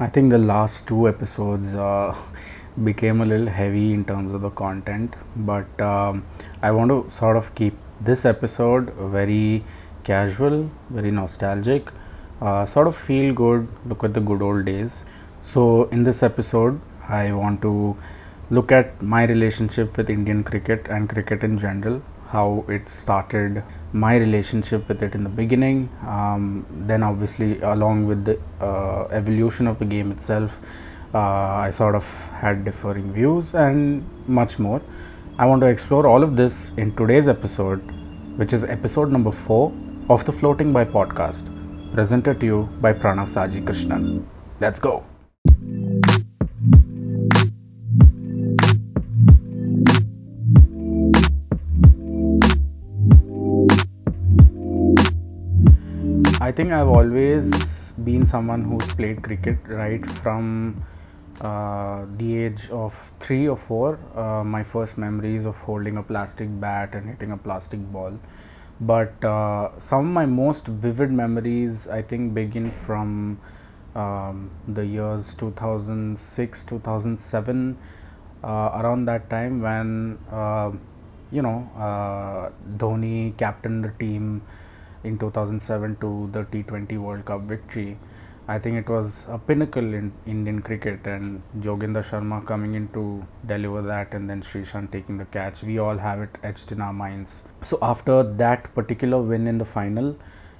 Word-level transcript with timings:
I 0.00 0.08
think 0.08 0.30
the 0.30 0.38
last 0.38 0.88
two 0.88 1.08
episodes 1.08 1.76
uh, 1.76 2.16
became 2.82 3.20
a 3.20 3.24
little 3.24 3.46
heavy 3.46 3.92
in 3.92 4.04
terms 4.04 4.34
of 4.34 4.40
the 4.40 4.50
content, 4.50 5.14
but 5.36 5.80
um, 5.80 6.24
I 6.60 6.72
want 6.72 6.90
to 6.90 7.08
sort 7.14 7.36
of 7.36 7.54
keep 7.54 7.74
this 8.00 8.24
episode 8.24 8.92
very 8.94 9.62
casual, 10.02 10.68
very 10.90 11.12
nostalgic, 11.12 11.92
uh, 12.40 12.66
sort 12.66 12.88
of 12.88 12.96
feel 12.96 13.32
good, 13.32 13.68
look 13.86 14.02
at 14.02 14.14
the 14.14 14.20
good 14.20 14.42
old 14.42 14.64
days. 14.64 15.04
So, 15.40 15.84
in 15.84 16.02
this 16.02 16.24
episode, 16.24 16.80
I 17.08 17.30
want 17.32 17.62
to 17.62 17.96
look 18.50 18.72
at 18.72 19.00
my 19.00 19.24
relationship 19.24 19.96
with 19.96 20.10
Indian 20.10 20.42
cricket 20.42 20.88
and 20.88 21.08
cricket 21.08 21.44
in 21.44 21.56
general, 21.56 22.02
how 22.30 22.64
it 22.66 22.88
started, 22.88 23.62
my 23.94 24.16
relationship 24.16 24.88
with 24.88 25.02
it 25.02 25.14
in 25.14 25.22
the 25.22 25.30
beginning, 25.30 25.88
um, 26.04 26.66
then 26.88 27.02
obviously 27.02 27.60
along 27.60 28.06
with 28.06 28.24
the 28.24 28.38
uh, 28.60 29.04
evolution 29.12 29.68
of 29.68 29.78
the 29.78 29.84
game 29.84 30.10
itself, 30.10 30.60
uh, 31.14 31.18
I 31.18 31.70
sort 31.70 31.94
of 31.94 32.04
had 32.42 32.64
differing 32.64 33.12
views 33.12 33.54
and 33.54 34.04
much 34.26 34.58
more. 34.58 34.82
I 35.38 35.46
want 35.46 35.60
to 35.62 35.68
explore 35.68 36.08
all 36.08 36.24
of 36.24 36.36
this 36.36 36.72
in 36.76 36.94
today's 36.96 37.28
episode, 37.28 37.78
which 38.36 38.52
is 38.52 38.64
episode 38.64 39.12
number 39.12 39.30
four 39.30 39.72
of 40.10 40.24
the 40.24 40.32
Floating 40.32 40.72
by 40.72 40.84
podcast, 40.84 41.50
presented 41.94 42.40
to 42.40 42.46
you 42.46 42.68
by 42.80 42.92
Pranav 42.92 43.28
Saji 43.28 43.64
Krishnan. 43.64 44.24
Let's 44.60 44.80
go. 44.80 45.04
Think 56.54 56.70
I've 56.72 56.88
always 56.88 57.90
been 57.92 58.24
someone 58.24 58.62
who's 58.62 58.86
played 58.94 59.22
cricket 59.22 59.58
right 59.66 60.06
from 60.06 60.84
uh, 61.40 62.06
the 62.16 62.44
age 62.44 62.70
of 62.70 63.12
three 63.18 63.48
or 63.48 63.56
four. 63.56 63.98
Uh, 64.14 64.44
my 64.44 64.62
first 64.62 64.96
memories 64.96 65.46
of 65.46 65.56
holding 65.56 65.96
a 65.96 66.02
plastic 66.02 66.48
bat 66.60 66.94
and 66.94 67.08
hitting 67.08 67.32
a 67.32 67.36
plastic 67.36 67.80
ball. 67.92 68.20
But 68.80 69.24
uh, 69.24 69.70
some 69.78 70.06
of 70.06 70.12
my 70.12 70.26
most 70.26 70.68
vivid 70.68 71.10
memories, 71.10 71.88
I 71.88 72.02
think, 72.02 72.34
begin 72.34 72.70
from 72.70 73.40
um, 73.96 74.50
the 74.68 74.86
years 74.86 75.34
2006, 75.34 76.64
2007, 76.64 77.76
uh, 78.44 78.46
around 78.74 79.06
that 79.06 79.28
time 79.28 79.60
when, 79.60 80.18
uh, 80.30 80.70
you 81.32 81.42
know, 81.42 81.68
uh, 81.76 82.50
Dhoni 82.76 83.36
captained 83.36 83.84
the 83.84 83.92
team 83.98 84.42
in 85.04 85.18
2007 85.18 85.96
to 86.00 86.28
the 86.32 86.44
T20 86.44 86.98
World 86.98 87.24
Cup 87.26 87.42
victory. 87.42 87.98
I 88.46 88.58
think 88.58 88.76
it 88.76 88.88
was 88.90 89.26
a 89.28 89.38
pinnacle 89.38 89.94
in 89.94 90.12
Indian 90.26 90.60
cricket, 90.60 91.06
and 91.06 91.42
Joginder 91.60 92.04
Sharma 92.04 92.44
coming 92.44 92.74
in 92.74 92.88
to 92.88 93.26
deliver 93.46 93.80
that, 93.82 94.12
and 94.12 94.28
then 94.28 94.42
Sreesanth 94.42 94.90
taking 94.90 95.16
the 95.16 95.24
catch. 95.24 95.62
We 95.62 95.78
all 95.78 95.96
have 95.96 96.20
it 96.20 96.36
etched 96.42 96.72
in 96.72 96.82
our 96.82 96.92
minds. 96.92 97.44
So, 97.62 97.78
after 97.80 98.22
that 98.22 98.74
particular 98.74 99.22
win 99.22 99.46
in 99.46 99.56
the 99.56 99.64
final, 99.64 100.16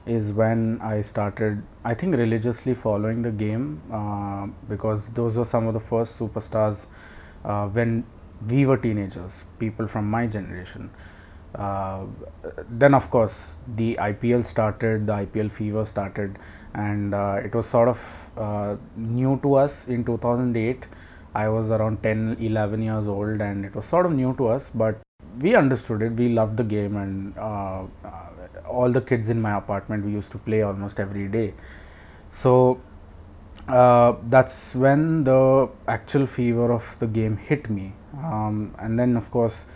is 0.06 0.32
when 0.32 0.80
I 0.82 1.02
started, 1.02 1.62
I 1.84 1.94
think, 1.94 2.14
religiously 2.14 2.74
following 2.74 3.22
the 3.22 3.30
game 3.30 3.82
uh, 3.92 4.46
because 4.68 5.08
those 5.08 5.36
were 5.36 5.44
some 5.44 5.66
of 5.66 5.74
the 5.74 5.80
first 5.80 6.18
superstars 6.18 6.86
uh, 7.44 7.68
when 7.68 8.04
we 8.48 8.66
were 8.66 8.76
teenagers, 8.76 9.44
people 9.58 9.88
from 9.88 10.10
my 10.10 10.26
generation. 10.26 10.90
Uh, 11.54 12.04
then 12.68 12.94
of 12.94 13.10
course 13.10 13.56
the 13.76 13.96
IPL 14.00 14.44
started, 14.44 15.06
the 15.06 15.12
IPL 15.12 15.52
fever 15.52 15.84
started, 15.84 16.36
and 16.74 17.14
uh, 17.14 17.40
it 17.42 17.54
was 17.54 17.66
sort 17.66 17.88
of 17.88 18.30
uh, 18.36 18.76
new 18.96 19.38
to 19.42 19.54
us 19.54 19.86
in 19.88 20.04
2008. 20.04 20.86
I 21.34 21.48
was 21.48 21.70
around 21.70 22.02
10, 22.02 22.36
11 22.40 22.82
years 22.82 23.06
old, 23.06 23.40
and 23.40 23.64
it 23.64 23.74
was 23.74 23.84
sort 23.84 24.06
of 24.06 24.12
new 24.12 24.34
to 24.36 24.48
us, 24.48 24.70
but 24.74 25.00
we 25.40 25.54
understood 25.54 26.02
it. 26.02 26.12
We 26.12 26.28
loved 26.28 26.56
the 26.56 26.64
game, 26.64 26.96
and 26.96 27.38
uh, 27.38 27.84
uh, 28.04 28.10
all 28.68 28.90
the 28.90 29.00
kids 29.00 29.30
in 29.30 29.40
my 29.40 29.56
apartment 29.56 30.04
we 30.04 30.12
used 30.12 30.32
to 30.32 30.38
play 30.38 30.62
almost 30.62 30.98
every 30.98 31.28
day. 31.28 31.54
So 32.30 32.80
that's 33.66 34.74
when 34.74 35.24
the 35.24 35.68
actual 35.86 36.26
fever 36.26 36.72
of 36.72 36.98
the 36.98 37.06
game 37.06 37.36
hit 37.36 37.70
me, 37.70 37.92
um, 38.18 38.74
and 38.78 38.98
then 38.98 39.16
of 39.16 39.30
course 39.30 39.66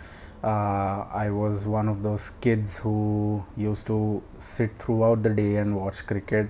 uh, 0.43 1.05
I 1.11 1.29
was 1.31 1.65
one 1.65 1.89
of 1.89 2.01
those 2.03 2.31
kids 2.41 2.77
who 2.77 3.43
used 3.57 3.85
to 3.87 4.23
sit 4.39 4.77
throughout 4.79 5.23
the 5.23 5.29
day 5.29 5.57
and 5.57 5.75
watch 5.75 6.05
cricket, 6.07 6.47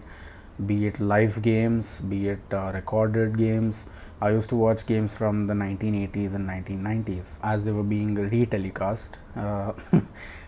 be 0.65 0.85
it 0.87 0.99
live 0.99 1.41
games, 1.41 1.99
be 1.99 2.29
it 2.29 2.39
uh, 2.53 2.71
recorded 2.73 3.37
games. 3.37 3.85
I 4.21 4.31
used 4.31 4.49
to 4.49 4.57
watch 4.57 4.85
games 4.85 5.15
from 5.15 5.47
the 5.47 5.53
1980s 5.53 6.35
and 6.35 6.45
1990s 6.47 7.39
as 7.41 7.63
they 7.63 7.71
were 7.71 7.83
being 7.83 8.15
retelecast. 8.15 9.13
Uh, 9.35 9.71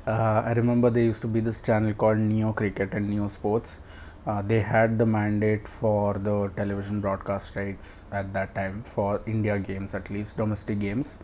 uh, 0.08 0.44
I 0.46 0.54
remember 0.54 0.90
there 0.90 1.04
used 1.04 1.22
to 1.22 1.28
be 1.28 1.40
this 1.40 1.62
channel 1.62 1.94
called 1.94 2.18
Neo 2.18 2.52
Cricket 2.52 2.94
and 2.94 3.10
Neo 3.10 3.28
Sports. 3.28 3.80
Uh, 4.28 4.42
they 4.44 4.60
had 4.60 5.00
the 5.00 5.06
mandate 5.06 5.68
for 5.68 6.14
the 6.14 6.52
television 6.56 7.02
broadcast 7.02 7.56
rights 7.56 8.06
at 8.12 8.34
that 8.34 8.54
time 8.54 8.84
for 8.84 9.22
India 9.26 9.58
games, 9.58 9.96
at 9.96 10.12
least 10.12 10.38
domestic 10.38 10.80
games 10.80 11.18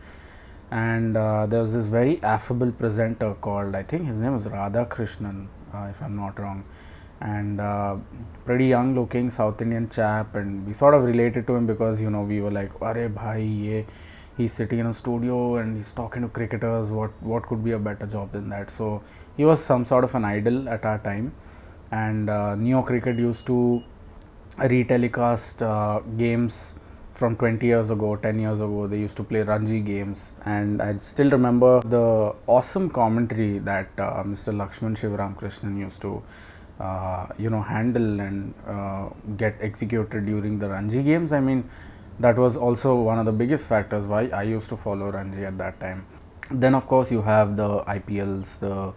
and 0.72 1.16
uh, 1.16 1.45
there 1.45 1.61
was 1.61 1.73
this 1.73 1.85
very 1.85 2.22
affable 2.23 2.72
presenter 2.72 3.33
called 3.35 3.73
I 3.75 3.83
think 3.83 4.07
his 4.07 4.17
name 4.17 4.33
was 4.33 4.45
Radha 4.47 4.85
Krishnan 4.85 5.47
uh, 5.73 5.88
if 5.89 6.01
I'm 6.01 6.16
not 6.16 6.39
wrong. 6.39 6.63
And 7.19 7.59
uh, 7.59 7.95
pretty 8.45 8.67
young 8.67 8.94
looking 8.94 9.31
South 9.31 9.61
Indian 9.61 9.89
chap 9.89 10.35
and 10.35 10.67
we 10.67 10.73
sort 10.73 10.94
of 10.94 11.03
related 11.03 11.47
to 11.47 11.55
him 11.55 11.66
because 11.66 12.00
you 12.00 12.09
know 12.09 12.22
we 12.22 12.41
were 12.41 12.51
like 12.51 12.79
are 12.81 13.09
bhai 13.09 13.41
ye 13.41 13.85
he's 14.38 14.53
sitting 14.53 14.79
in 14.79 14.85
a 14.85 14.94
studio 14.94 15.55
and 15.55 15.75
he's 15.75 15.91
talking 15.91 16.22
to 16.22 16.28
cricketers. 16.28 16.89
What 16.89 17.11
what 17.22 17.44
could 17.47 17.63
be 17.63 17.72
a 17.72 17.79
better 17.79 18.05
job 18.05 18.31
than 18.34 18.49
that? 18.49 18.69
So 18.69 19.01
he 19.35 19.45
was 19.45 19.63
some 19.63 19.85
sort 19.85 20.03
of 20.03 20.13
an 20.16 20.25
idol 20.25 20.69
at 20.69 20.85
our 20.85 20.99
time. 20.99 21.34
And 21.91 22.29
uh, 22.29 22.55
Neo 22.55 22.81
Cricket 22.81 23.17
used 23.17 23.45
to 23.47 23.81
retelecast 24.57 25.61
uh, 25.61 25.99
games 26.17 26.75
from 27.17 27.35
20 27.35 27.66
years 27.66 27.89
ago, 27.89 28.16
10 28.16 28.39
years 28.39 28.59
ago, 28.59 28.85
they 28.85 29.00
used 29.00 29.17
to 29.17 29.23
play 29.23 29.41
Ranji 29.41 29.79
games, 29.79 30.33
and 30.45 30.81
I 30.81 30.97
still 30.97 31.31
remember 31.31 31.81
the 31.81 32.35
awesome 32.45 32.91
commentary 32.91 33.57
that 33.59 33.89
uh, 33.97 34.23
Mr. 34.23 34.53
Laxman 34.53 34.95
Sivaramakrishnan 35.01 35.79
used 35.79 36.00
to, 36.01 36.22
uh, 36.79 37.25
you 37.39 37.50
know, 37.50 37.63
handle 37.63 38.19
and 38.19 38.53
uh, 38.67 39.09
get 39.35 39.55
executed 39.61 40.28
during 40.28 40.59
the 40.59 40.69
Ranji 40.69 41.01
games. 41.01 41.33
I 41.33 41.39
mean, 41.39 41.67
that 42.19 42.38
was 42.38 42.55
also 42.55 42.95
one 42.95 43.17
of 43.17 43.25
the 43.25 43.31
biggest 43.31 43.67
factors 43.67 44.05
why 44.05 44.28
I 44.28 44.44
used 44.44 44.69
to 44.69 44.78
follow 44.78 45.11
Ranji 45.11 45.44
at 45.44 45.57
that 45.57 45.79
time. 45.79 46.05
Then, 46.51 46.75
of 46.75 46.88
course, 46.88 47.11
you 47.11 47.23
have 47.23 47.57
the 47.57 47.81
IPLs, 47.95 48.59
the 48.59 48.94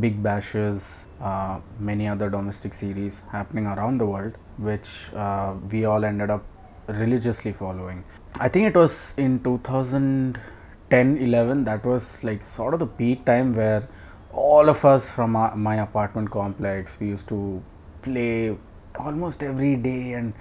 big 0.00 0.22
bashes, 0.22 1.04
uh, 1.20 1.58
many 1.80 2.06
other 2.06 2.30
domestic 2.30 2.74
series 2.74 3.22
happening 3.32 3.66
around 3.66 3.98
the 3.98 4.06
world, 4.06 4.34
which 4.56 5.12
uh, 5.14 5.54
we 5.70 5.84
all 5.84 6.04
ended 6.04 6.30
up 6.30 6.44
religiously 6.88 7.52
following. 7.52 8.04
I 8.38 8.48
think 8.48 8.68
it 8.68 8.76
was 8.76 9.14
in 9.16 9.42
2010 9.42 11.16
11 11.18 11.64
that 11.64 11.84
was 11.84 12.22
like 12.22 12.42
sort 12.42 12.74
of 12.74 12.80
the 12.80 12.86
peak 12.86 13.24
time 13.24 13.52
where 13.52 13.88
all 14.32 14.68
of 14.68 14.84
us 14.84 15.10
from 15.10 15.34
our, 15.36 15.56
my 15.56 15.76
apartment 15.76 16.30
complex 16.30 16.98
we 17.00 17.08
used 17.08 17.26
to 17.28 17.62
play 18.02 18.56
almost 18.98 19.42
every 19.42 19.76
day 19.76 20.12
and 20.12 20.34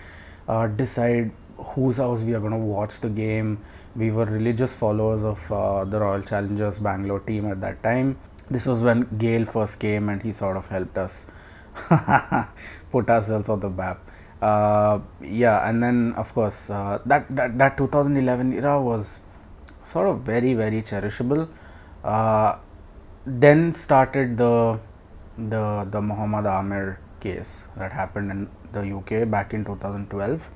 uh, 0.47 0.67
decide 0.67 1.31
whose 1.57 1.97
house 1.97 2.21
we 2.21 2.33
are 2.33 2.39
going 2.39 2.51
to 2.51 2.57
watch 2.57 2.99
the 2.99 3.09
game. 3.09 3.59
We 3.95 4.11
were 4.11 4.25
religious 4.25 4.75
followers 4.75 5.23
of 5.23 5.51
uh, 5.51 5.85
the 5.85 5.99
Royal 5.99 6.21
Challengers 6.21 6.79
Bangalore 6.79 7.21
team 7.21 7.49
at 7.49 7.61
that 7.61 7.81
time. 7.81 8.17
This 8.49 8.65
was 8.65 8.81
when 8.81 9.07
Gayle 9.17 9.45
first 9.45 9.79
came 9.79 10.09
and 10.09 10.21
he 10.21 10.31
sort 10.31 10.57
of 10.57 10.67
helped 10.67 10.97
us 10.97 11.25
put 12.91 13.09
ourselves 13.09 13.49
on 13.49 13.61
the 13.61 13.69
map 13.69 13.99
uh, 14.49 14.99
yeah 15.21 15.67
and 15.67 15.81
then 15.83 16.13
of 16.23 16.33
course 16.33 16.69
uh, 16.69 16.99
that, 17.05 17.23
that 17.35 17.57
that 17.57 17.77
2011 17.77 18.53
era 18.53 18.81
was 18.81 19.21
sort 19.81 20.07
of 20.07 20.21
very 20.21 20.53
very 20.53 20.81
cherishable. 20.81 21.47
Uh, 22.03 22.57
then 23.25 23.73
started 23.73 24.37
the 24.37 24.79
the 25.37 25.87
the 25.89 26.01
Mohammad 26.01 26.45
Amir 26.45 26.99
case 27.19 27.67
that 27.77 27.91
happened 27.91 28.31
in 28.31 28.49
the 28.71 28.83
UK 28.97 29.29
back 29.29 29.53
in 29.53 29.65
2012 29.65 30.51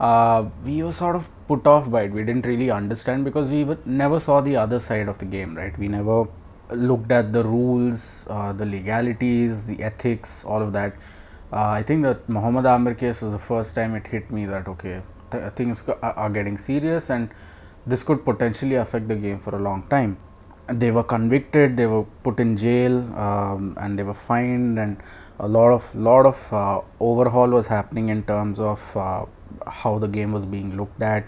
uh, 0.00 0.48
we 0.64 0.82
were 0.82 0.92
sort 0.92 1.16
of 1.16 1.30
put 1.46 1.66
off 1.66 1.90
by 1.90 2.02
it. 2.02 2.12
We 2.12 2.24
didn't 2.24 2.46
really 2.46 2.70
understand 2.70 3.24
because 3.24 3.48
we 3.48 3.64
never 3.84 4.18
saw 4.18 4.40
the 4.40 4.56
other 4.56 4.80
side 4.80 5.08
of 5.08 5.18
the 5.18 5.24
game 5.24 5.54
right? 5.56 5.76
We 5.78 5.88
never 5.88 6.26
looked 6.70 7.12
at 7.12 7.32
the 7.32 7.44
rules 7.44 8.24
uh, 8.28 8.52
the 8.52 8.64
legalities 8.64 9.66
the 9.66 9.82
ethics 9.82 10.44
all 10.44 10.62
of 10.62 10.72
that 10.72 10.94
uh, 11.54 11.70
I 11.78 11.82
think 11.84 12.02
that 12.02 12.28
Mohammad 12.28 12.66
Amir 12.66 12.94
case 12.94 13.22
was 13.22 13.32
the 13.32 13.38
first 13.38 13.74
time 13.76 13.94
it 13.94 14.06
hit 14.08 14.30
me 14.30 14.44
that 14.46 14.66
okay, 14.66 15.02
th- 15.30 15.52
things 15.54 15.84
are 16.02 16.30
getting 16.30 16.58
serious 16.58 17.10
and 17.10 17.30
this 17.86 18.02
could 18.02 18.24
potentially 18.24 18.74
affect 18.74 19.06
the 19.06 19.14
game 19.14 19.38
for 19.38 19.54
a 19.54 19.60
long 19.60 19.84
time. 19.88 20.16
They 20.66 20.90
were 20.90 21.04
convicted, 21.04 21.76
they 21.76 21.86
were 21.86 22.04
put 22.24 22.40
in 22.40 22.56
jail, 22.56 22.96
um, 23.26 23.76
and 23.80 23.98
they 23.98 24.02
were 24.02 24.14
fined, 24.14 24.78
and 24.78 24.96
a 25.38 25.46
lot 25.46 25.70
of 25.72 25.94
lot 25.94 26.26
of 26.26 26.52
uh, 26.52 26.80
overhaul 26.98 27.50
was 27.50 27.66
happening 27.68 28.08
in 28.08 28.22
terms 28.24 28.58
of 28.58 28.96
uh, 28.96 29.26
how 29.66 29.98
the 29.98 30.08
game 30.08 30.32
was 30.32 30.46
being 30.46 30.76
looked 30.76 31.02
at, 31.02 31.24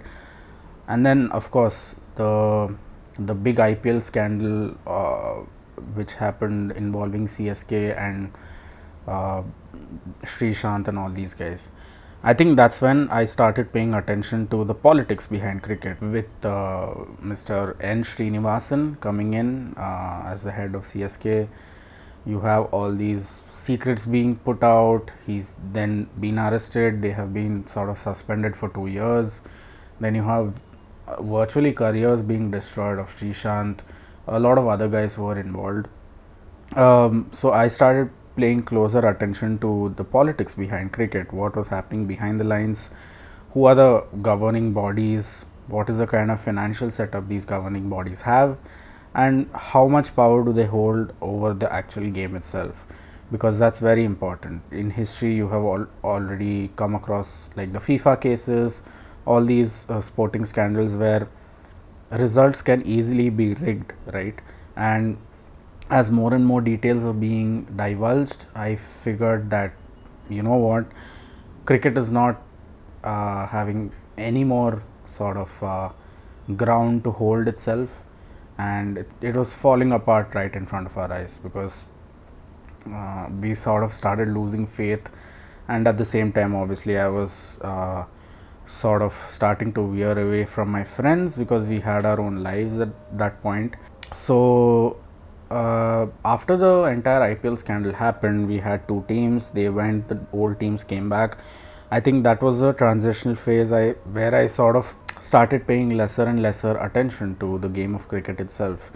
and 0.88 1.04
then 1.04 1.30
of 1.32 1.50
course 1.50 1.96
the 2.16 2.74
the 3.18 3.34
big 3.34 3.56
IPL 3.56 4.02
scandal 4.02 4.74
uh, 4.86 5.34
which 5.94 6.14
happened 6.14 6.72
involving 6.72 7.26
CSK 7.26 7.96
and 7.96 8.32
uh, 9.06 9.42
Sreesanth 10.22 10.88
and 10.88 10.98
all 10.98 11.10
these 11.10 11.34
guys. 11.34 11.70
I 12.22 12.34
think 12.34 12.56
that's 12.56 12.80
when 12.80 13.08
I 13.08 13.24
started 13.24 13.72
paying 13.72 13.94
attention 13.94 14.48
to 14.48 14.64
the 14.64 14.74
politics 14.74 15.26
behind 15.28 15.62
cricket 15.62 16.00
with 16.00 16.26
uh, 16.44 16.94
Mr. 17.22 17.76
N. 17.80 18.02
Srinivasan 18.02 19.00
coming 19.00 19.34
in 19.34 19.74
uh, 19.76 20.22
as 20.26 20.42
the 20.42 20.50
head 20.50 20.74
of 20.74 20.82
CSK. 20.82 21.48
You 22.24 22.40
have 22.40 22.64
all 22.74 22.92
these 22.92 23.28
secrets 23.52 24.04
being 24.04 24.36
put 24.36 24.64
out. 24.64 25.12
He's 25.24 25.54
then 25.72 26.08
been 26.18 26.38
arrested. 26.38 27.00
They 27.00 27.12
have 27.12 27.32
been 27.32 27.66
sort 27.68 27.90
of 27.90 27.98
suspended 27.98 28.56
for 28.56 28.70
two 28.70 28.88
years. 28.88 29.42
Then 30.00 30.16
you 30.16 30.24
have 30.24 30.60
uh, 31.06 31.22
virtually 31.22 31.72
careers 31.72 32.22
being 32.22 32.50
destroyed 32.50 32.98
of 32.98 33.14
Sreesanth. 33.14 33.80
A 34.26 34.40
lot 34.40 34.58
of 34.58 34.66
other 34.66 34.88
guys 34.88 35.14
who 35.14 35.22
were 35.22 35.38
involved. 35.38 35.86
Um, 36.74 37.28
so 37.30 37.52
I 37.52 37.68
started 37.68 38.10
paying 38.36 38.62
closer 38.62 39.06
attention 39.08 39.58
to 39.58 39.94
the 39.96 40.04
politics 40.04 40.54
behind 40.54 40.92
cricket, 40.92 41.32
what 41.32 41.56
was 41.56 41.68
happening 41.68 42.06
behind 42.06 42.38
the 42.40 42.44
lines, 42.44 42.90
who 43.52 43.64
are 43.64 43.74
the 43.74 44.04
governing 44.22 44.72
bodies, 44.72 45.44
what 45.68 45.88
is 45.90 45.98
the 45.98 46.06
kind 46.06 46.30
of 46.30 46.40
financial 46.40 46.90
setup 46.90 47.28
these 47.28 47.44
governing 47.44 47.88
bodies 47.88 48.22
have, 48.22 48.56
and 49.14 49.48
how 49.54 49.86
much 49.86 50.14
power 50.14 50.44
do 50.44 50.52
they 50.52 50.66
hold 50.66 51.12
over 51.20 51.54
the 51.54 51.72
actual 51.72 52.10
game 52.10 52.36
itself? 52.36 52.86
Because 53.32 53.58
that's 53.58 53.80
very 53.80 54.04
important. 54.04 54.62
In 54.70 54.90
history 54.90 55.34
you 55.34 55.48
have 55.48 55.62
al- 55.64 55.88
already 56.04 56.70
come 56.76 56.94
across 56.94 57.50
like 57.56 57.72
the 57.72 57.80
fifa 57.80 58.20
cases 58.20 58.82
all 59.24 59.44
these 59.44 59.90
uh, 59.90 60.00
sporting 60.00 60.44
scandals 60.44 60.94
where 60.94 61.28
results 62.10 62.62
can 62.62 62.82
easily 62.86 63.30
be 63.30 63.54
rigged 63.54 63.92
right? 64.12 64.40
And 64.76 65.16
as 65.90 66.10
more 66.10 66.34
and 66.34 66.44
more 66.44 66.60
details 66.60 67.04
were 67.04 67.12
being 67.12 67.64
divulged, 67.76 68.46
I 68.54 68.76
figured 68.76 69.50
that 69.50 69.72
you 70.28 70.42
know 70.42 70.56
what, 70.56 70.86
cricket 71.64 71.96
is 71.96 72.10
not 72.10 72.42
uh, 73.04 73.46
having 73.46 73.92
any 74.18 74.44
more 74.44 74.82
sort 75.06 75.36
of 75.36 75.62
uh, 75.62 75.90
ground 76.56 77.04
to 77.04 77.12
hold 77.12 77.46
itself, 77.46 78.04
and 78.58 78.98
it, 78.98 79.10
it, 79.20 79.36
was 79.36 79.54
falling 79.54 79.92
apart 79.92 80.34
right 80.34 80.54
in 80.54 80.66
front 80.66 80.86
of 80.86 80.96
our 80.96 81.12
eyes 81.12 81.38
because 81.38 81.84
uh, 82.90 83.28
we 83.40 83.54
sort 83.54 83.84
of 83.84 83.92
started 83.92 84.28
losing 84.28 84.66
faith, 84.66 85.08
and 85.68 85.86
at 85.86 85.98
the 85.98 86.04
same 86.04 86.32
time, 86.32 86.54
obviously, 86.54 86.98
I 86.98 87.08
was 87.08 87.60
uh, 87.62 88.04
sort 88.64 89.02
of 89.02 89.12
starting 89.28 89.72
to 89.74 89.92
veer 89.92 90.18
away 90.18 90.44
from 90.44 90.70
my 90.70 90.82
friends 90.82 91.36
because 91.36 91.68
we 91.68 91.80
had 91.80 92.04
our 92.04 92.20
own 92.20 92.42
lives 92.42 92.80
at 92.80 93.18
that 93.18 93.40
point. 93.42 93.76
So 94.12 94.98
uh, 95.50 96.06
after 96.24 96.56
the 96.56 96.84
entire 96.84 97.34
IPL 97.34 97.58
scandal 97.58 97.92
happened, 97.92 98.48
we 98.48 98.58
had 98.58 98.86
two 98.88 99.04
teams. 99.08 99.50
They 99.50 99.68
went, 99.68 100.08
the 100.08 100.20
old 100.32 100.58
teams 100.60 100.84
came 100.84 101.08
back. 101.08 101.38
I 101.90 102.00
think 102.00 102.24
that 102.24 102.42
was 102.42 102.60
a 102.62 102.72
transitional 102.72 103.36
phase 103.36 103.72
I, 103.72 103.90
where 103.90 104.34
I 104.34 104.48
sort 104.48 104.74
of 104.74 104.94
started 105.20 105.66
paying 105.66 105.96
lesser 105.96 106.24
and 106.24 106.42
lesser 106.42 106.76
attention 106.78 107.36
to 107.38 107.58
the 107.58 107.68
game 107.68 107.94
of 107.94 108.08
cricket 108.08 108.40
itself. 108.40 108.90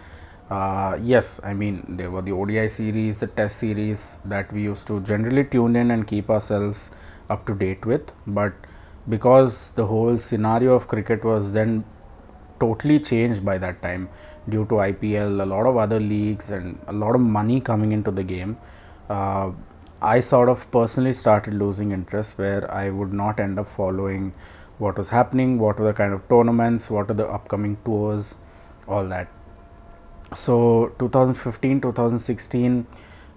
Uh, 0.50 0.98
yes, 1.00 1.40
I 1.44 1.54
mean, 1.54 1.84
there 1.88 2.10
were 2.10 2.22
the 2.22 2.32
ODI 2.32 2.66
series, 2.66 3.20
the 3.20 3.28
test 3.28 3.58
series 3.58 4.18
that 4.24 4.52
we 4.52 4.62
used 4.62 4.88
to 4.88 5.00
generally 5.02 5.44
tune 5.44 5.76
in 5.76 5.92
and 5.92 6.06
keep 6.06 6.28
ourselves 6.28 6.90
up 7.28 7.46
to 7.46 7.54
date 7.54 7.86
with. 7.86 8.12
But 8.26 8.54
because 9.08 9.70
the 9.72 9.86
whole 9.86 10.18
scenario 10.18 10.74
of 10.74 10.88
cricket 10.88 11.24
was 11.24 11.52
then 11.52 11.84
totally 12.58 12.98
changed 12.98 13.44
by 13.44 13.58
that 13.58 13.80
time, 13.80 14.08
due 14.48 14.64
to 14.66 14.74
IPL, 14.74 15.40
a 15.42 15.46
lot 15.46 15.66
of 15.66 15.76
other 15.76 16.00
leagues, 16.00 16.50
and 16.50 16.78
a 16.86 16.92
lot 16.92 17.14
of 17.14 17.20
money 17.20 17.60
coming 17.60 17.92
into 17.92 18.10
the 18.10 18.22
game, 18.22 18.56
uh, 19.08 19.50
I 20.02 20.20
sort 20.20 20.48
of 20.48 20.70
personally 20.70 21.12
started 21.12 21.54
losing 21.54 21.92
interest 21.92 22.38
where 22.38 22.70
I 22.72 22.90
would 22.90 23.12
not 23.12 23.38
end 23.38 23.58
up 23.58 23.68
following 23.68 24.32
what 24.78 24.96
was 24.96 25.10
happening, 25.10 25.58
what 25.58 25.78
were 25.78 25.84
the 25.84 25.92
kind 25.92 26.14
of 26.14 26.26
tournaments, 26.28 26.88
what 26.90 27.10
are 27.10 27.14
the 27.14 27.26
upcoming 27.26 27.76
tours, 27.84 28.34
all 28.88 29.06
that. 29.08 29.28
So 30.34 30.94
2015, 30.98 31.82
2016, 31.82 32.86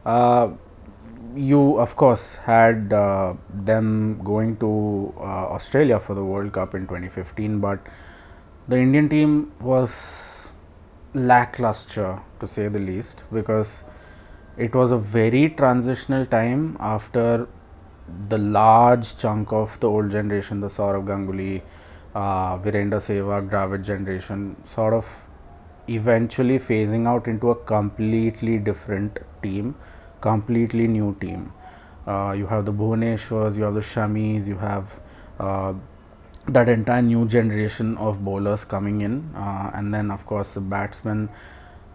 uh, 0.05 0.51
you 1.35 1.79
of 1.79 1.95
course 1.95 2.35
had 2.35 2.93
uh, 2.93 3.33
them 3.53 4.21
going 4.23 4.55
to 4.57 5.13
uh, 5.17 5.47
Australia 5.57 5.99
for 5.99 6.13
the 6.13 6.23
World 6.23 6.53
Cup 6.53 6.75
in 6.75 6.83
2015, 6.83 7.59
but 7.59 7.79
the 8.67 8.77
Indian 8.77 9.09
team 9.09 9.51
was 9.59 10.32
lackluster 11.13 12.21
to 12.39 12.47
say 12.47 12.67
the 12.67 12.79
least 12.79 13.23
because 13.31 13.83
it 14.57 14.73
was 14.75 14.91
a 14.91 14.97
very 14.97 15.49
transitional 15.49 16.25
time 16.25 16.77
after 16.79 17.47
the 18.29 18.37
large 18.37 19.17
chunk 19.17 19.51
of 19.51 19.79
the 19.79 19.89
old 19.89 20.11
generation, 20.11 20.59
the 20.59 20.67
Sourav 20.67 21.05
Ganguly, 21.05 21.61
uh, 22.13 22.57
Virender 22.59 22.99
Sehwag, 22.99 23.49
Dravid 23.49 23.83
generation, 23.83 24.55
sort 24.65 24.93
of 24.93 25.27
eventually 25.87 26.57
phasing 26.57 27.07
out 27.07 27.27
into 27.27 27.49
a 27.49 27.55
completely 27.55 28.57
different 28.57 29.19
team, 29.41 29.75
completely 30.21 30.87
new 30.87 31.15
team. 31.19 31.51
Uh, 32.05 32.33
you 32.37 32.47
have 32.47 32.65
the 32.65 32.73
Bhuvaneshwars, 32.73 33.57
you 33.57 33.63
have 33.63 33.73
the 33.73 33.79
Shamis, 33.79 34.47
you 34.47 34.57
have 34.57 34.99
uh, 35.39 35.73
that 36.47 36.67
entire 36.67 37.01
new 37.01 37.27
generation 37.27 37.97
of 37.97 38.23
bowlers 38.23 38.65
coming 38.65 39.01
in, 39.01 39.33
uh, 39.35 39.71
and 39.73 39.93
then 39.93 40.11
of 40.11 40.25
course 40.25 40.53
the 40.53 40.61
batsmen. 40.61 41.29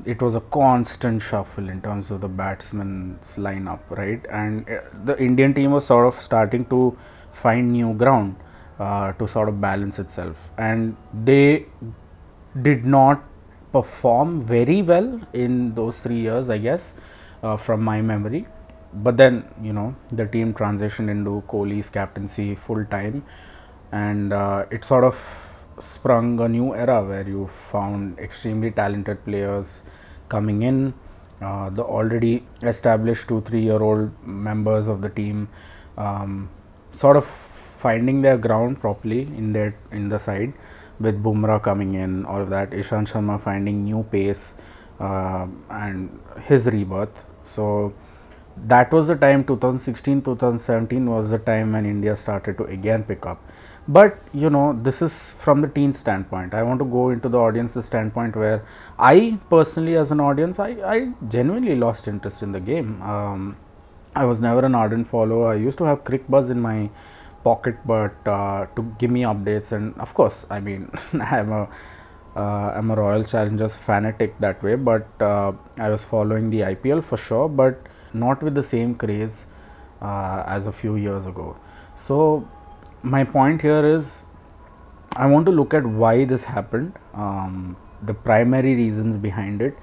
It 0.05 0.23
was 0.23 0.37
a 0.37 0.41
constant 0.41 1.23
shuffle 1.23 1.69
in 1.69 1.83
terms 1.83 2.12
of 2.12 2.21
the 2.21 2.29
batsmen's 2.29 3.37
lineup, 3.37 3.81
right? 3.91 4.25
And 4.31 4.69
uh, 4.71 4.83
the 5.05 5.21
Indian 5.21 5.55
team 5.55 5.73
was 5.73 5.87
sort 5.87 6.06
of 6.06 6.15
starting 6.15 6.67
to 6.67 6.97
find 7.33 7.73
new 7.73 7.95
ground 7.95 8.37
uh, 8.79 9.12
to 9.15 9.27
sort 9.27 9.49
of 9.49 9.61
balance 9.61 9.99
itself, 9.99 10.50
and 10.56 10.97
they 11.12 11.67
did 12.62 12.85
not 12.85 13.25
perform 13.73 14.41
very 14.41 14.83
well 14.83 15.21
in 15.33 15.75
those 15.75 15.99
three 15.99 16.21
years, 16.21 16.49
I 16.49 16.59
guess, 16.59 16.95
uh, 17.43 17.56
from 17.56 17.83
my 17.83 18.00
memory. 18.00 18.47
But 18.95 19.19
then, 19.19 19.45
you 19.61 19.73
know, 19.73 19.97
the 20.09 20.27
team 20.27 20.55
transitioned 20.55 21.11
into 21.11 21.43
Kohli's 21.47 21.91
captaincy 21.91 22.55
full 22.55 22.85
time 22.87 23.25
and 23.93 24.32
uh, 24.32 24.67
it 24.70 24.85
sort 24.85 25.05
of 25.05 25.17
sprung 25.79 26.40
a 26.40 26.49
new 26.49 26.75
era 26.75 27.04
where 27.04 27.26
you 27.26 27.47
found 27.47 28.18
extremely 28.18 28.71
talented 28.71 29.25
players 29.25 29.83
coming 30.28 30.62
in. 30.62 30.95
Uh, 31.40 31.71
the 31.71 31.83
already 31.83 32.45
established 32.62 33.28
two 33.28 33.40
three 33.42 33.62
year 33.62 33.80
old 33.80 34.11
members 34.26 34.88
of 34.88 35.02
the 35.02 35.09
team 35.09 35.49
um, 35.97 36.50
sort 36.90 37.16
of 37.16 37.25
finding 37.25 38.23
their 38.23 38.37
ground 38.37 38.80
properly 38.80 39.23
in 39.23 39.52
their 39.52 39.76
in 39.92 40.09
the 40.09 40.18
side 40.18 40.52
with 40.99 41.23
Bumrah 41.23 41.62
coming 41.62 41.95
in 41.95 42.25
all 42.25 42.40
of 42.40 42.50
that 42.50 42.71
Ishant 42.71 43.12
Sharma 43.12 43.40
finding 43.40 43.85
new 43.85 44.02
pace 44.02 44.54
uh, 44.99 45.47
and 45.71 46.18
his 46.42 46.66
rebirth. 46.66 47.25
So 47.45 47.95
that 48.66 48.92
was 48.92 49.07
the 49.07 49.14
time 49.14 49.45
2016 49.45 50.23
2017 50.23 51.07
was 51.09 51.30
the 51.30 51.38
time 51.38 51.73
when 51.73 51.87
India 51.87 52.16
started 52.16 52.59
to 52.59 52.64
again 52.64 53.04
pick 53.04 53.25
up 53.25 53.40
but 53.88 54.18
you 54.35 54.50
know 54.50 54.78
this 54.83 55.00
is 55.00 55.33
from 55.33 55.62
the 55.62 55.68
teen 55.68 55.92
standpoint. 55.92 56.54
I 56.54 56.62
want 56.62 56.78
to 56.80 56.85
go 56.85 57.09
into 57.11 57.28
the 57.28 57.38
audience's 57.38 57.87
standpoint 57.87 58.37
where 58.37 58.64
i 58.99 59.38
personally 59.49 59.97
as 59.97 60.11
an 60.11 60.21
audience 60.21 60.59
i, 60.59 60.71
I 60.95 61.12
genuinely 61.28 61.76
lost 61.76 62.07
interest 62.07 62.42
in 62.42 62.52
the 62.52 62.61
game. 62.61 63.00
Um, 63.02 63.57
i 64.14 64.25
was 64.25 64.40
never 64.40 64.64
an 64.64 64.75
ardent 64.75 65.07
follower. 65.07 65.52
I 65.52 65.54
used 65.54 65.78
to 65.78 65.85
have 65.85 66.04
Cricbuzz 66.04 66.50
in 66.50 66.61
my 66.61 66.90
pocket 67.45 67.76
but 67.87 68.14
uh, 68.26 68.66
to 68.76 68.83
give 68.99 69.11
me 69.11 69.23
updates. 69.23 69.73
And 69.73 69.95
of 69.99 70.12
course 70.14 70.45
i 70.50 70.61
mean 70.61 70.90
i'm 71.14 71.52
a 71.52 71.68
uh, 72.37 72.73
a 72.76 72.83
Royal 72.83 73.25
Challengers 73.25 73.75
fanatic 73.75 74.38
that 74.38 74.62
way, 74.62 74.76
but 74.76 75.07
uh, 75.21 75.52
I 75.76 75.88
was 75.88 76.04
following 76.04 76.50
the 76.50 76.61
IPL 76.61 77.02
for 77.02 77.16
sure, 77.16 77.49
but 77.49 77.80
not 78.12 78.42
with 78.42 78.54
the 78.54 78.62
same 78.62 78.95
craze 78.95 79.47
uh, 80.00 80.45
as 80.47 80.66
a 80.66 80.73
few 80.73 80.95
years 80.95 81.26
ago. 81.26 81.57
So 81.97 82.47
my 83.09 83.25
point 83.25 83.62
here 83.62 83.85
is 83.87 84.25
I 85.17 85.27
want 85.27 85.47
to 85.47 85.53
look 85.53 85.75
at 85.75 85.87
why 85.87 86.25
this 86.25 86.45
happened, 86.45 86.93
um, 87.15 87.77
the 88.03 88.15
primary 88.15 88.75
reasons 88.75 89.17
behind 89.17 89.62
it. 89.62 89.77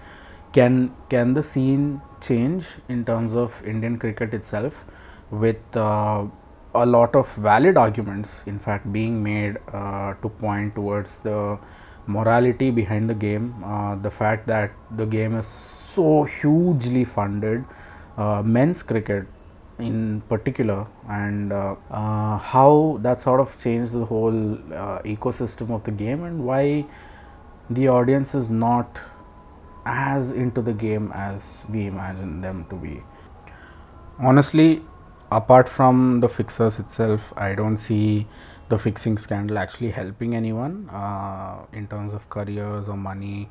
Can 0.54 0.96
can 1.10 1.34
the 1.34 1.44
scene 1.44 2.02
change 2.22 2.68
in 2.88 3.04
terms 3.06 3.36
of 3.36 3.62
Indian 3.66 3.98
cricket 3.98 4.34
itself, 4.34 4.86
with 5.30 5.76
uh, 5.76 6.26
a 6.74 6.86
lot 6.86 7.16
of 7.16 7.34
valid 7.36 7.78
arguments, 7.78 8.44
in 8.46 8.60
fact, 8.60 8.92
being 8.92 9.24
made 9.24 9.58
uh, 9.74 10.14
to 10.22 10.30
point 10.30 10.76
towards 10.76 11.20
the 11.24 11.58
morality 12.08 12.70
behind 12.72 13.10
the 13.10 13.16
game, 13.16 13.64
uh, 13.64 13.96
the 13.96 14.12
fact 14.12 14.48
that 14.48 14.72
the 14.92 15.06
game 15.06 15.36
is 15.36 15.48
so 15.48 16.24
hugely 16.24 17.04
funded. 17.04 17.66
Uh, 18.18 18.42
men's 18.42 18.82
cricket 18.84 19.28
in 19.78 20.22
particular 20.30 20.88
and 21.10 21.52
uh, 21.52 21.76
uh, 21.92 22.38
how 22.38 22.98
that 23.02 23.20
sort 23.20 23.40
of 23.40 23.60
changed 23.62 23.92
the 23.92 24.06
whole 24.06 24.54
uh, 24.74 25.02
ecosystem 25.04 25.70
of 25.70 25.84
the 25.84 25.92
game 25.92 26.24
and 26.24 26.46
why 26.46 26.86
the 27.70 27.88
audience 27.88 28.34
is 28.36 28.50
not 28.50 29.00
as 29.86 30.32
into 30.32 30.62
the 30.62 30.74
game 30.74 31.12
as 31.14 31.66
we 31.70 31.86
imagine 31.86 32.42
them 32.42 32.66
to 32.70 32.76
be. 32.76 33.02
Honestly, 34.20 34.82
apart 35.32 35.68
from 35.68 36.22
the 36.22 36.30
fixers 36.30 36.80
itself, 36.80 37.34
I 37.36 37.54
don't 37.56 37.78
see 37.78 38.28
the 38.70 38.78
fixing 38.78 39.18
scandal 39.18 39.58
actually 39.58 39.92
helping 39.92 40.36
anyone 40.36 40.90
uh, 40.90 41.66
in 41.74 41.88
terms 41.88 42.14
of 42.14 42.30
careers 42.30 42.88
or 42.88 42.98
money, 42.98 43.50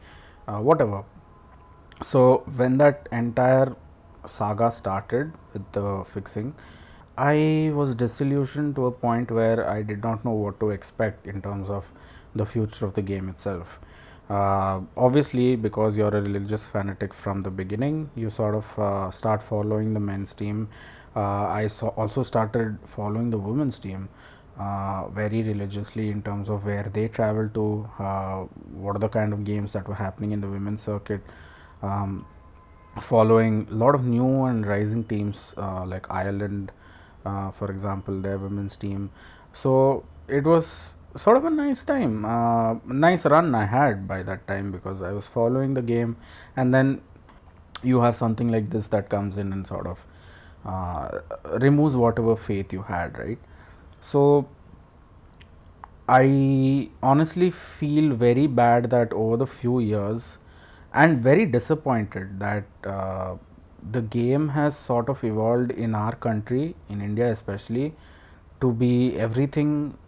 uh, 0.48 0.58
whatever. 0.58 1.04
So, 2.02 2.42
when 2.56 2.78
that 2.78 3.08
entire 3.12 3.76
saga 4.26 4.70
started 4.70 5.32
with 5.52 5.70
the 5.72 6.04
fixing, 6.06 6.54
I 7.16 7.70
was 7.74 7.94
disillusioned 7.94 8.74
to 8.76 8.86
a 8.86 8.90
point 8.92 9.30
where 9.30 9.68
I 9.68 9.82
did 9.82 10.02
not 10.02 10.24
know 10.24 10.32
what 10.32 10.58
to 10.60 10.70
expect 10.70 11.26
in 11.26 11.42
terms 11.42 11.70
of 11.70 11.92
the 12.34 12.44
future 12.44 12.84
of 12.84 12.94
the 12.94 13.02
game 13.02 13.28
itself. 13.28 13.80
Uh, 14.28 14.80
obviously, 14.96 15.54
because 15.54 15.96
you're 15.96 16.16
a 16.16 16.22
religious 16.22 16.66
fanatic 16.66 17.14
from 17.14 17.42
the 17.42 17.50
beginning, 17.50 18.10
you 18.16 18.30
sort 18.30 18.54
of 18.54 18.78
uh, 18.78 19.10
start 19.10 19.42
following 19.42 19.94
the 19.94 20.00
men's 20.00 20.34
team. 20.34 20.68
Uh, 21.14 21.46
I 21.46 21.68
saw 21.68 21.88
also 21.88 22.22
started 22.22 22.78
following 22.84 23.30
the 23.30 23.38
women's 23.38 23.78
team 23.78 24.08
uh, 24.58 25.08
very 25.08 25.42
religiously 25.42 26.10
in 26.10 26.22
terms 26.22 26.48
of 26.48 26.64
where 26.64 26.84
they 26.84 27.08
travel 27.08 27.48
to, 27.50 27.88
uh, 27.98 28.40
what 28.72 28.96
are 28.96 28.98
the 28.98 29.08
kind 29.08 29.32
of 29.32 29.44
games 29.44 29.72
that 29.74 29.86
were 29.86 29.94
happening 29.94 30.32
in 30.32 30.40
the 30.40 30.48
women's 30.48 30.82
circuit. 30.82 31.20
Um, 31.82 32.26
following 33.00 33.66
a 33.70 33.74
lot 33.74 33.94
of 33.94 34.04
new 34.04 34.44
and 34.44 34.66
rising 34.66 35.04
teams 35.04 35.54
uh, 35.56 35.84
like 35.84 36.10
Ireland, 36.10 36.72
for 37.24 37.70
example, 37.70 38.20
their 38.20 38.38
women's 38.38 38.76
team. 38.76 39.10
So 39.52 40.04
it 40.28 40.44
was 40.44 40.94
sort 41.16 41.36
of 41.36 41.44
a 41.44 41.50
nice 41.50 41.84
time, 41.84 42.24
uh, 42.24 42.74
nice 42.86 43.24
run 43.26 43.54
I 43.54 43.66
had 43.66 44.08
by 44.08 44.22
that 44.24 44.46
time 44.46 44.72
because 44.72 45.00
I 45.02 45.12
was 45.12 45.28
following 45.28 45.74
the 45.74 45.82
game, 45.82 46.16
and 46.56 46.74
then 46.74 47.02
you 47.82 48.00
have 48.00 48.16
something 48.16 48.48
like 48.48 48.70
this 48.70 48.88
that 48.88 49.08
comes 49.08 49.36
in 49.36 49.52
and 49.52 49.66
sort 49.66 49.86
of 49.86 50.06
uh, 50.64 51.20
removes 51.60 51.96
whatever 51.96 52.34
faith 52.34 52.72
you 52.72 52.82
had, 52.82 53.18
right? 53.18 53.38
So 54.00 54.48
I 56.08 56.90
honestly 57.02 57.50
feel 57.50 58.14
very 58.14 58.46
bad 58.46 58.90
that 58.90 59.12
over 59.12 59.36
the 59.36 59.46
few 59.46 59.80
years, 59.80 60.38
and 60.94 61.22
very 61.22 61.44
disappointed 61.44 62.38
that 62.40 62.64
uh, 62.84 63.34
the 63.90 64.00
game 64.00 64.48
has 64.50 64.78
sort 64.78 65.08
of 65.08 65.22
evolved 65.24 65.72
in 65.72 65.94
our 65.94 66.14
country, 66.14 66.74
in 66.88 67.00
India 67.02 67.30
especially, 67.30 67.94
to 68.60 68.72
be 68.72 69.16
everything 69.16 69.98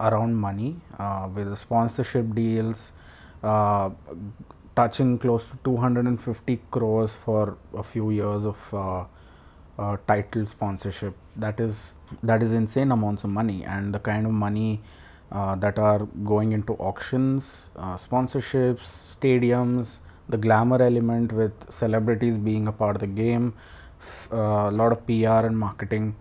around 0.00 0.34
money 0.34 0.76
uh, 0.98 1.28
with 1.32 1.56
sponsorship 1.56 2.34
deals 2.34 2.92
uh, 3.42 3.90
touching 4.74 5.18
close 5.18 5.50
to 5.50 5.58
250 5.64 6.60
crores 6.70 7.14
for 7.14 7.58
a 7.76 7.82
few 7.82 8.10
years 8.10 8.44
of 8.44 8.74
uh, 8.74 9.04
uh, 9.78 9.96
title 10.06 10.46
sponsorship. 10.46 11.14
That 11.36 11.60
is 11.60 11.94
that 12.22 12.42
is 12.42 12.52
insane 12.52 12.90
amounts 12.90 13.24
of 13.24 13.30
money 13.30 13.64
and 13.64 13.94
the 13.94 13.98
kind 13.98 14.26
of 14.26 14.32
money 14.32 14.80
uh, 15.30 15.54
that 15.56 15.78
are 15.78 16.06
going 16.24 16.52
into 16.52 16.74
auctions 16.74 17.70
uh, 17.76 17.94
sponsorships 17.94 19.16
stadiums 19.16 20.00
the 20.28 20.36
glamour 20.36 20.82
element 20.82 21.32
with 21.32 21.52
celebrities 21.70 22.38
being 22.38 22.68
a 22.68 22.72
part 22.72 22.96
of 22.96 23.00
the 23.00 23.06
game 23.06 23.54
a 24.30 24.70
lot 24.70 24.92
of 24.92 25.06
pr 25.06 25.46
and 25.46 25.58
marketing. 25.58 26.16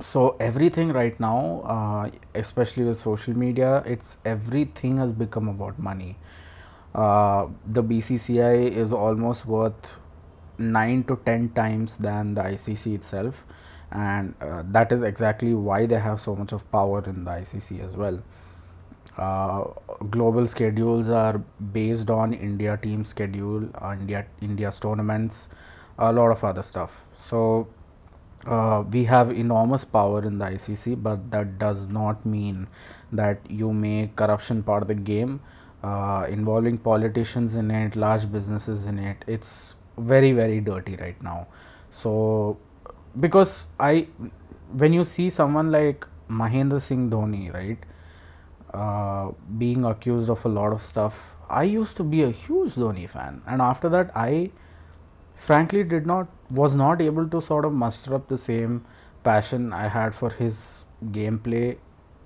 So 0.00 0.36
everything 0.40 0.92
right 0.92 1.18
now 1.18 1.62
uh, 1.64 2.10
especially 2.34 2.84
with 2.84 2.98
social 2.98 3.36
media 3.36 3.82
it's 3.86 4.18
everything 4.24 4.98
has 4.98 5.12
become 5.12 5.48
about 5.48 5.78
money. 5.78 6.16
Uh, 6.94 7.46
the 7.66 7.82
bcci 7.82 8.70
is 8.70 8.92
almost 8.92 9.46
worth 9.46 9.98
9 10.58 11.04
to 11.04 11.16
10 11.24 11.48
times 11.50 11.96
than 11.96 12.34
the 12.34 12.42
icc 12.42 12.94
itself. 12.94 13.46
And 13.90 14.34
uh, 14.40 14.62
that 14.66 14.90
is 14.92 15.02
exactly 15.02 15.54
why 15.54 15.86
they 15.86 15.98
have 15.98 16.20
so 16.20 16.34
much 16.34 16.52
of 16.52 16.70
power 16.70 17.02
in 17.06 17.24
the 17.24 17.30
icc 17.30 17.82
as 17.84 17.96
well 17.96 18.22
uh, 19.18 19.64
global 20.10 20.46
schedules 20.46 21.08
are 21.08 21.38
based 21.72 22.10
on 22.10 22.32
india 22.32 22.76
team 22.76 23.04
schedule 23.04 23.68
uh, 23.80 23.94
india 24.00 24.24
india's 24.40 24.80
tournaments 24.80 25.48
a 25.98 26.12
lot 26.12 26.30
of 26.30 26.42
other 26.44 26.62
stuff 26.62 27.06
so 27.14 27.68
uh, 28.46 28.84
we 28.90 29.04
have 29.04 29.30
enormous 29.30 29.84
power 29.84 30.24
in 30.24 30.38
the 30.38 30.44
ICC, 30.44 31.00
but 31.00 31.30
that 31.30 31.58
does 31.58 31.88
not 31.88 32.24
mean 32.26 32.66
that 33.12 33.38
you 33.48 33.72
make 33.72 34.16
corruption 34.16 34.62
part 34.62 34.82
of 34.82 34.88
the 34.88 34.94
game, 34.94 35.40
uh, 35.82 36.26
involving 36.28 36.78
politicians 36.78 37.54
in 37.54 37.70
it, 37.70 37.94
large 37.96 38.30
businesses 38.32 38.86
in 38.86 38.98
it. 38.98 39.24
It's 39.26 39.76
very, 39.96 40.32
very 40.32 40.60
dirty 40.60 40.96
right 40.96 41.20
now. 41.22 41.46
So, 41.90 42.58
because 43.18 43.66
I, 43.78 44.08
when 44.72 44.92
you 44.92 45.04
see 45.04 45.30
someone 45.30 45.70
like 45.70 46.06
Mahendra 46.28 46.80
Singh 46.80 47.10
Dhoni, 47.10 47.52
right, 47.52 47.78
uh, 48.72 49.30
being 49.58 49.84
accused 49.84 50.30
of 50.30 50.44
a 50.44 50.48
lot 50.48 50.72
of 50.72 50.80
stuff, 50.80 51.36
I 51.48 51.64
used 51.64 51.96
to 51.98 52.04
be 52.04 52.22
a 52.22 52.30
huge 52.30 52.74
Dhoni 52.74 53.08
fan, 53.08 53.42
and 53.46 53.60
after 53.60 53.88
that, 53.90 54.10
I 54.16 54.50
frankly 55.36 55.82
did 55.82 56.06
not 56.06 56.28
was 56.50 56.74
not 56.74 57.00
able 57.00 57.26
to 57.28 57.40
sort 57.40 57.64
of 57.64 57.72
muster 57.72 58.14
up 58.14 58.28
the 58.28 58.38
same 58.38 58.84
passion 59.24 59.72
I 59.72 59.88
had 59.88 60.14
for 60.14 60.30
his 60.30 60.86
gameplay 61.10 61.78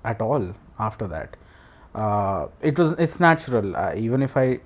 at 0.03 0.21
all 0.21 0.53
after 0.77 1.07
that. 1.07 1.37
Uh, 1.95 2.47
it 2.61 2.77
was 2.77 2.91
it's 2.93 3.19
natural 3.19 3.75
uh, 3.75 3.93
even 3.95 4.21
if 4.21 4.37
I 4.37 4.59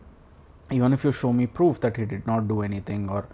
even 0.71 0.93
if 0.93 1.03
you 1.03 1.11
show 1.11 1.31
me 1.33 1.47
proof 1.47 1.79
that 1.81 1.97
he 1.97 2.05
did 2.05 2.27
not 2.27 2.47
do 2.47 2.61
anything 2.61 3.09
or 3.09 3.27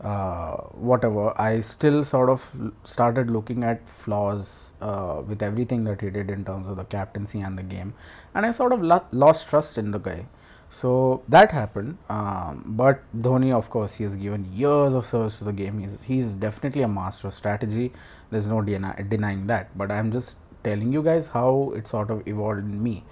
uh, 0.00 0.56
whatever 0.90 1.38
I 1.40 1.60
still 1.60 2.04
sort 2.04 2.28
of 2.28 2.72
started 2.84 3.30
looking 3.30 3.64
at 3.64 3.88
flaws 3.88 4.72
uh, 4.80 5.22
with 5.26 5.42
everything 5.42 5.84
that 5.84 6.00
he 6.00 6.10
did 6.10 6.30
in 6.30 6.44
terms 6.44 6.68
of 6.68 6.76
the 6.76 6.84
captaincy 6.84 7.40
and 7.40 7.56
the 7.56 7.62
game 7.62 7.94
and 8.34 8.44
I 8.44 8.50
sort 8.50 8.72
of 8.72 8.82
lo- 8.82 9.06
lost 9.12 9.48
trust 9.48 9.78
in 9.78 9.92
the 9.92 9.98
guy 9.98 10.26
so 10.68 11.22
that 11.28 11.52
happened, 11.52 11.98
um, 12.08 12.64
but 12.66 13.02
Dhoni, 13.16 13.52
of 13.52 13.70
course, 13.70 13.94
he 13.94 14.02
has 14.02 14.16
given 14.16 14.52
years 14.52 14.92
of 14.92 15.04
service 15.04 15.38
to 15.38 15.44
the 15.44 15.52
game. 15.52 15.78
He's 15.78 16.02
he's 16.02 16.34
definitely 16.34 16.82
a 16.82 16.88
master 16.88 17.28
of 17.28 17.34
strategy. 17.34 17.92
There's 18.30 18.48
no 18.48 18.60
denying 18.60 19.46
that. 19.46 19.76
But 19.78 19.92
I'm 19.92 20.10
just 20.10 20.36
telling 20.64 20.92
you 20.92 21.02
guys 21.02 21.28
how 21.28 21.72
it 21.76 21.86
sort 21.86 22.10
of 22.10 22.26
evolved 22.26 22.64
in 22.64 22.82
me, 22.82 23.04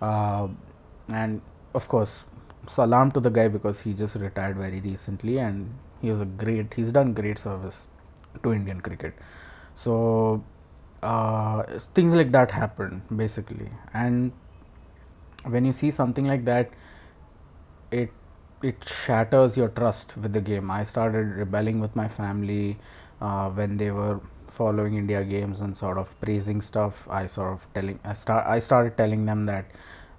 uh, 0.00 0.46
and 1.08 1.40
of 1.74 1.88
course, 1.88 2.24
salam 2.68 3.10
to 3.12 3.20
the 3.20 3.30
guy 3.30 3.48
because 3.48 3.80
he 3.80 3.94
just 3.94 4.14
retired 4.14 4.56
very 4.56 4.80
recently 4.80 5.38
and 5.38 5.74
he 6.00 6.10
was 6.10 6.20
a 6.20 6.24
great. 6.24 6.74
He's 6.74 6.92
done 6.92 7.14
great 7.14 7.38
service 7.38 7.86
to 8.42 8.52
Indian 8.52 8.80
cricket. 8.80 9.14
So 9.74 10.44
uh, 11.02 11.62
things 11.94 12.14
like 12.14 12.32
that 12.32 12.50
happen 12.50 13.02
basically, 13.14 13.70
and 13.92 14.32
when 15.44 15.64
you 15.64 15.72
see 15.72 15.90
something 15.90 16.26
like 16.26 16.44
that 16.44 16.70
it 17.90 18.10
it 18.62 18.84
shatters 18.84 19.56
your 19.56 19.68
trust 19.68 20.16
with 20.16 20.32
the 20.32 20.40
game. 20.40 20.70
I 20.70 20.82
started 20.84 21.36
rebelling 21.36 21.80
with 21.80 21.94
my 21.94 22.08
family 22.08 22.78
uh, 23.20 23.48
when 23.50 23.76
they 23.76 23.90
were 23.90 24.20
following 24.48 24.96
India 24.96 25.22
games 25.24 25.60
and 25.60 25.76
sort 25.76 25.98
of 25.98 26.18
praising 26.20 26.60
stuff. 26.60 27.08
I 27.08 27.26
sort 27.26 27.52
of 27.52 27.66
telling 27.74 28.00
I 28.04 28.14
start 28.14 28.46
I 28.46 28.58
started 28.58 28.96
telling 28.96 29.26
them 29.26 29.46
that 29.46 29.66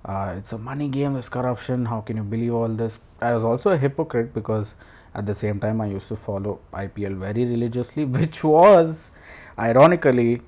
uh, 0.05 0.35
it's 0.37 0.53
a 0.53 0.57
money 0.57 0.87
game, 0.87 1.13
there's 1.13 1.29
corruption. 1.29 1.85
How 1.85 2.01
can 2.01 2.17
you 2.17 2.23
believe 2.23 2.53
all 2.53 2.69
this? 2.69 2.99
I 3.19 3.33
was 3.33 3.43
also 3.43 3.71
a 3.71 3.77
hypocrite 3.77 4.33
because 4.33 4.75
at 5.19 5.25
the 5.25 5.35
same 5.35 5.59
time 5.59 5.81
I 5.81 5.87
used 5.87 6.07
to 6.09 6.15
follow 6.15 6.59
IPL 6.73 7.15
very 7.25 7.45
religiously, 7.45 8.05
which 8.19 8.43
was 8.43 9.11
ironically 9.57 10.41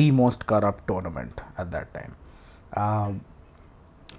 the 0.00 0.10
most 0.10 0.46
corrupt 0.46 0.86
tournament 0.88 1.40
at 1.58 1.70
that 1.72 1.92
time. 1.92 2.14
Uh, 2.72 3.12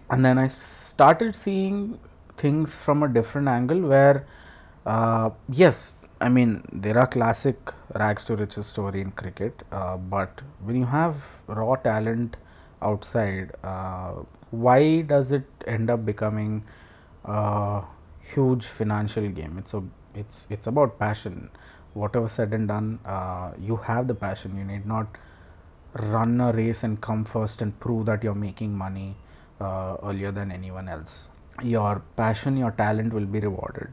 and 0.09 0.25
then 0.25 0.37
I 0.37 0.47
started 0.47 1.35
seeing 1.35 1.99
things 2.37 2.75
from 2.75 3.03
a 3.03 3.07
different 3.07 3.47
angle 3.47 3.79
where 3.79 4.25
uh, 4.85 5.29
yes 5.49 5.93
i 6.19 6.29
mean 6.29 6.51
there 6.71 6.97
are 6.97 7.07
classic 7.07 7.71
rags 8.01 8.25
to 8.25 8.35
riches 8.35 8.65
story 8.65 9.01
in 9.01 9.11
cricket 9.11 9.63
uh, 9.71 9.97
but 9.97 10.41
when 10.63 10.75
you 10.75 10.85
have 10.85 11.41
raw 11.47 11.75
talent 11.75 12.37
outside 12.81 13.51
uh, 13.63 14.11
why 14.51 15.01
does 15.01 15.31
it 15.31 15.45
end 15.67 15.89
up 15.89 16.05
becoming 16.05 16.63
a 17.25 17.83
huge 18.23 18.65
financial 18.65 19.27
game. 19.29 19.57
It's 19.57 19.73
a 19.73 19.83
it's 20.15 20.47
it's 20.49 20.67
about 20.67 20.97
passion. 20.99 21.49
Whatever 21.93 22.27
said 22.27 22.53
and 22.53 22.67
done 22.67 22.99
uh, 23.05 23.51
you 23.59 23.75
have 23.77 24.07
the 24.07 24.15
passion. 24.15 24.57
You 24.57 24.63
need 24.63 24.85
not 24.85 25.17
run 25.93 26.41
a 26.41 26.51
race 26.51 26.83
and 26.83 26.99
come 27.01 27.23
first 27.23 27.61
and 27.61 27.79
prove 27.79 28.05
that 28.07 28.23
you're 28.23 28.33
making 28.35 28.75
money 28.75 29.15
uh, 29.61 29.97
earlier 30.03 30.31
than 30.31 30.51
anyone 30.51 30.89
else. 30.89 31.29
Your 31.61 32.01
passion, 32.15 32.57
your 32.57 32.71
talent 32.71 33.13
will 33.13 33.25
be 33.25 33.39
rewarded. 33.39 33.89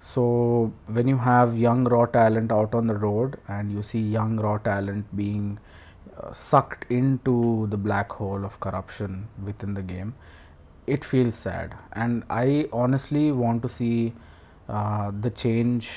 So 0.00 0.72
when 0.86 1.08
you 1.08 1.16
have 1.18 1.56
young 1.56 1.84
raw 1.84 2.06
talent 2.06 2.52
out 2.52 2.74
on 2.74 2.86
the 2.86 2.94
road 2.94 3.38
and 3.48 3.72
you 3.72 3.82
see 3.82 3.98
young 4.00 4.36
raw 4.36 4.58
talent 4.58 5.16
being 5.16 5.58
uh, 6.16 6.32
sucked 6.32 6.90
into 6.90 7.66
the 7.70 7.76
black 7.76 8.12
hole 8.12 8.44
of 8.44 8.60
corruption 8.60 9.28
within 9.42 9.74
the 9.74 9.82
game, 9.82 10.14
it 10.86 11.04
feels 11.04 11.36
sad. 11.36 11.74
And 11.92 12.24
I 12.30 12.68
honestly 12.72 13.32
want 13.32 13.62
to 13.62 13.68
see 13.68 14.12
uh, 14.68 15.12
the 15.20 15.30
change 15.30 15.90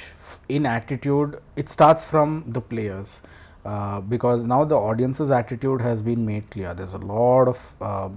in 0.47 0.65
attitude. 0.65 1.41
It 1.55 1.69
starts 1.69 2.09
from 2.09 2.45
the 2.47 2.61
players. 2.61 3.21
Uh, 3.65 3.99
because 3.99 4.45
now 4.45 4.63
the 4.63 4.75
audience's 4.75 5.31
attitude 5.31 5.81
has 5.81 6.01
been 6.01 6.25
made 6.25 6.49
clear. 6.49 6.73
There's 6.73 6.93
a 6.93 6.97
lot 6.97 7.47
of 7.49 7.73
uh, 7.81 8.09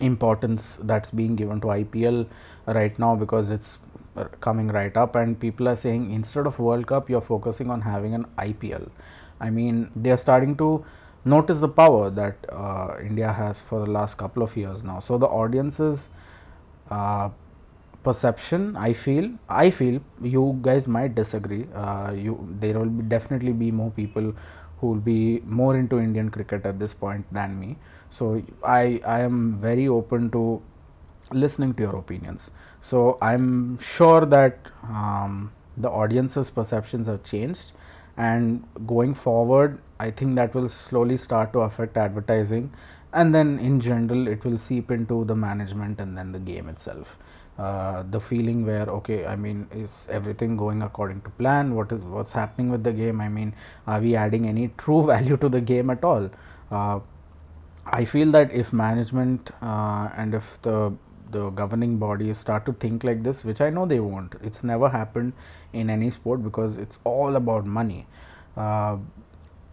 importance 0.00 0.78
that's 0.80 1.10
being 1.10 1.34
given 1.34 1.60
to 1.62 1.66
IPL 1.66 2.26
right 2.66 2.96
now 2.98 3.16
because 3.16 3.50
it's 3.50 3.80
coming 4.40 4.68
right 4.68 4.96
up, 4.96 5.16
and 5.16 5.38
people 5.38 5.68
are 5.68 5.76
saying 5.76 6.12
instead 6.12 6.46
of 6.46 6.58
World 6.58 6.86
Cup, 6.86 7.10
you're 7.10 7.20
focusing 7.20 7.68
on 7.68 7.80
having 7.80 8.14
an 8.14 8.26
IPL. 8.38 8.90
I 9.40 9.50
mean, 9.50 9.90
they're 9.96 10.16
starting 10.16 10.56
to 10.58 10.84
notice 11.24 11.60
the 11.60 11.68
power 11.68 12.10
that 12.10 12.36
uh, 12.50 12.96
India 13.00 13.32
has 13.32 13.62
for 13.62 13.80
the 13.80 13.90
last 13.90 14.16
couple 14.16 14.42
of 14.42 14.56
years 14.56 14.84
now. 14.84 15.00
So 15.00 15.18
the 15.18 15.26
audience's 15.26 16.08
uh, 16.90 17.30
perception, 18.02 18.76
I 18.76 18.92
feel, 18.92 19.30
I 19.48 19.70
feel 19.70 20.00
you 20.22 20.58
guys 20.62 20.86
might 20.86 21.14
disagree. 21.14 21.66
Uh, 21.74 22.12
you 22.12 22.48
there 22.60 22.78
will 22.78 22.86
be 22.86 23.02
definitely 23.02 23.52
be 23.52 23.70
more 23.70 23.90
people 23.90 24.34
who 24.78 24.86
will 24.88 25.00
be 25.00 25.40
more 25.46 25.76
into 25.76 25.98
Indian 25.98 26.30
cricket 26.30 26.66
at 26.66 26.78
this 26.78 26.92
point 26.92 27.26
than 27.32 27.58
me. 27.58 27.76
So 28.10 28.42
I 28.62 29.00
I 29.06 29.20
am 29.20 29.58
very 29.58 29.88
open 29.88 30.30
to 30.32 30.62
listening 31.32 31.74
to 31.74 31.82
your 31.82 31.96
opinions. 31.96 32.50
So 32.80 33.18
I'm 33.22 33.78
sure 33.78 34.26
that 34.26 34.58
um, 34.82 35.52
the 35.76 35.90
audience's 35.90 36.50
perceptions 36.50 37.06
have 37.06 37.24
changed 37.24 37.72
and 38.16 38.64
going 38.86 39.14
forward 39.14 39.78
i 39.98 40.10
think 40.10 40.36
that 40.36 40.54
will 40.54 40.68
slowly 40.68 41.16
start 41.16 41.52
to 41.52 41.60
affect 41.60 41.96
advertising. 41.96 42.72
And 43.12 43.32
then 43.32 43.60
in 43.60 43.78
general 43.78 44.26
it 44.26 44.44
will 44.44 44.58
seep 44.58 44.90
into 44.90 45.24
the 45.24 45.36
management 45.36 46.00
and 46.00 46.18
then 46.18 46.32
the 46.32 46.40
game 46.40 46.68
itself. 46.68 47.16
Uh, 47.56 48.02
the 48.10 48.18
feeling 48.18 48.66
where 48.66 48.86
okay 48.94 49.24
i 49.24 49.36
mean 49.36 49.68
is 49.70 50.08
everything 50.10 50.56
going 50.56 50.82
according 50.82 51.20
to 51.20 51.30
plan? 51.30 51.76
What 51.76 51.92
is 51.92 52.02
what's 52.02 52.32
happening 52.32 52.70
with 52.70 52.82
the 52.82 52.92
game? 52.92 53.20
I 53.20 53.28
mean 53.28 53.54
are 53.86 54.00
we 54.00 54.16
adding 54.16 54.48
any 54.48 54.72
true 54.76 55.06
value 55.12 55.36
to 55.36 55.48
the 55.48 55.60
game 55.60 55.90
at 55.90 56.02
all? 56.02 56.28
Uh, 56.70 56.98
i 57.86 58.04
feel 58.04 58.30
that 58.32 58.52
if 58.52 58.72
management 58.72 59.50
uh, 59.62 60.08
and 60.16 60.34
if 60.34 60.60
the 60.62 60.92
the 61.36 61.50
governing 61.60 61.98
bodies 61.98 62.38
start 62.38 62.66
to 62.66 62.72
think 62.84 63.04
like 63.04 63.22
this, 63.28 63.44
which 63.44 63.60
I 63.60 63.70
know 63.70 63.86
they 63.86 64.00
won't. 64.00 64.34
It's 64.42 64.64
never 64.72 64.88
happened 64.88 65.32
in 65.72 65.90
any 65.90 66.10
sport 66.10 66.42
because 66.48 66.76
it's 66.86 66.98
all 67.04 67.36
about 67.36 67.66
money. 67.66 68.06
Uh, 68.56 68.96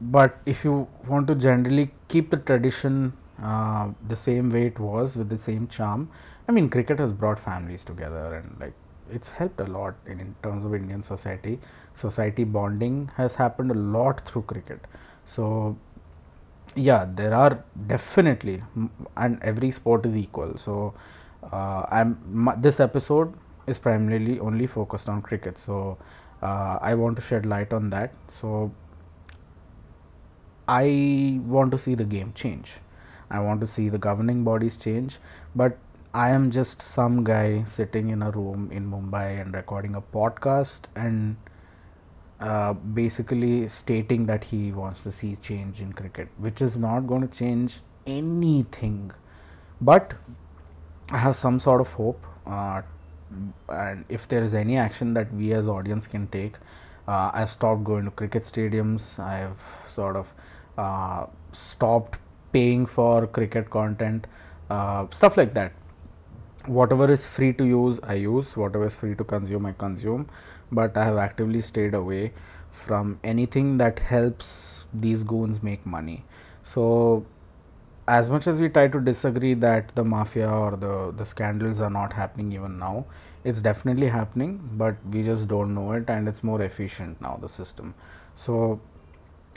but 0.01 0.37
if 0.45 0.63
you 0.65 0.87
want 1.07 1.27
to 1.27 1.35
generally 1.35 1.91
keep 2.07 2.31
the 2.31 2.37
tradition 2.37 3.13
uh, 3.41 3.89
the 4.07 4.15
same 4.15 4.49
way 4.49 4.65
it 4.67 4.79
was 4.79 5.15
with 5.15 5.29
the 5.29 5.37
same 5.37 5.67
charm, 5.67 6.09
I 6.47 6.51
mean, 6.51 6.69
cricket 6.69 6.99
has 6.99 7.11
brought 7.11 7.39
families 7.39 7.83
together 7.83 8.35
and 8.35 8.59
like 8.59 8.73
it's 9.09 9.29
helped 9.29 9.59
a 9.59 9.65
lot 9.65 9.95
in, 10.05 10.19
in 10.19 10.35
terms 10.43 10.65
of 10.65 10.73
Indian 10.73 11.03
society. 11.03 11.59
Society 11.93 12.43
bonding 12.43 13.11
has 13.17 13.35
happened 13.35 13.71
a 13.71 13.79
lot 13.97 14.21
through 14.27 14.43
cricket. 14.43 14.79
So, 15.25 15.77
yeah, 16.75 17.05
there 17.13 17.33
are 17.33 17.63
definitely, 17.87 18.63
and 19.15 19.41
every 19.41 19.71
sport 19.71 20.05
is 20.05 20.17
equal. 20.17 20.57
So, 20.57 20.93
uh, 21.43 21.85
I'm 21.89 22.53
this 22.59 22.79
episode 22.79 23.33
is 23.67 23.77
primarily 23.77 24.39
only 24.39 24.67
focused 24.67 25.09
on 25.09 25.21
cricket, 25.21 25.57
so 25.57 25.97
uh, 26.41 26.77
I 26.81 26.93
want 26.95 27.15
to 27.17 27.21
shed 27.21 27.45
light 27.45 27.73
on 27.73 27.89
that. 27.91 28.13
So 28.29 28.71
I 30.67 31.39
want 31.45 31.71
to 31.71 31.77
see 31.77 31.95
the 31.95 32.05
game 32.05 32.33
change. 32.33 32.77
I 33.29 33.39
want 33.39 33.61
to 33.61 33.67
see 33.67 33.89
the 33.89 33.97
governing 33.97 34.43
bodies 34.43 34.77
change, 34.77 35.19
but 35.55 35.77
I 36.13 36.29
am 36.31 36.51
just 36.51 36.81
some 36.81 37.23
guy 37.23 37.63
sitting 37.63 38.09
in 38.09 38.21
a 38.21 38.31
room 38.31 38.69
in 38.71 38.91
Mumbai 38.91 39.39
and 39.39 39.53
recording 39.53 39.95
a 39.95 40.01
podcast 40.01 40.81
and 40.95 41.37
uh, 42.41 42.73
basically 42.73 43.67
stating 43.69 44.25
that 44.25 44.45
he 44.45 44.71
wants 44.71 45.03
to 45.03 45.11
see 45.11 45.37
change 45.37 45.79
in 45.79 45.93
cricket, 45.93 46.27
which 46.37 46.61
is 46.61 46.77
not 46.77 47.01
going 47.07 47.21
to 47.21 47.37
change 47.37 47.79
anything. 48.05 49.11
But 49.79 50.15
I 51.11 51.17
have 51.17 51.35
some 51.35 51.59
sort 51.59 51.81
of 51.81 51.91
hope, 51.91 52.25
uh, 52.47 52.81
and 53.67 54.05
if 54.07 54.27
there 54.27 54.43
is 54.43 54.53
any 54.55 54.77
action 54.77 55.13
that 55.13 55.33
we 55.33 55.53
as 55.53 55.67
audience 55.67 56.07
can 56.07 56.27
take, 56.27 56.55
uh, 57.07 57.31
I've 57.33 57.49
stopped 57.49 57.83
going 57.83 58.05
to 58.05 58.11
cricket 58.11 58.43
stadiums. 58.43 59.19
I've 59.19 59.61
sort 59.89 60.15
of 60.15 60.33
uh, 60.77 61.25
stopped 61.51 62.17
paying 62.53 62.85
for 62.85 63.27
cricket 63.27 63.69
content, 63.69 64.27
uh, 64.69 65.07
stuff 65.11 65.35
like 65.35 65.53
that. 65.55 65.73
Whatever 66.65 67.11
is 67.11 67.25
free 67.25 67.53
to 67.53 67.65
use, 67.65 67.99
I 68.03 68.13
use. 68.13 68.55
Whatever 68.55 68.85
is 68.85 68.95
free 68.95 69.15
to 69.15 69.23
consume, 69.23 69.65
I 69.65 69.73
consume. 69.73 70.29
But 70.71 70.95
I 70.95 71.03
have 71.05 71.17
actively 71.17 71.59
stayed 71.59 71.93
away 71.93 72.33
from 72.69 73.19
anything 73.23 73.77
that 73.77 73.99
helps 73.99 74.85
these 74.93 75.23
goons 75.23 75.61
make 75.61 75.85
money. 75.85 76.23
So 76.63 77.25
as 78.17 78.29
much 78.29 78.45
as 78.51 78.59
we 78.59 78.67
try 78.67 78.87
to 78.93 78.99
disagree 78.99 79.53
that 79.53 79.95
the 79.95 80.03
mafia 80.03 80.49
or 80.49 80.71
the, 80.75 81.13
the 81.17 81.25
scandals 81.25 81.79
are 81.79 81.89
not 81.89 82.13
happening 82.13 82.51
even 82.51 82.77
now, 82.77 83.05
it's 83.45 83.61
definitely 83.61 84.07
happening, 84.09 84.59
but 84.73 84.95
we 85.09 85.23
just 85.23 85.47
don't 85.47 85.73
know 85.73 85.93
it 85.93 86.09
and 86.09 86.27
it's 86.27 86.43
more 86.43 86.61
efficient 86.61 87.21
now, 87.21 87.37
the 87.41 87.47
system. 87.47 87.93
So 88.35 88.81